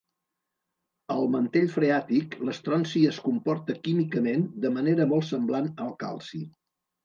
Al 1.15 1.29
mantell 1.35 1.67
freàtic, 1.73 2.33
l'estronci 2.49 3.03
es 3.11 3.21
comporta 3.27 3.77
químicament 3.87 4.49
de 4.67 4.75
manera 4.81 5.11
molt 5.15 5.33
semblant 5.33 5.73
al 5.89 5.97
calci. 6.05 6.47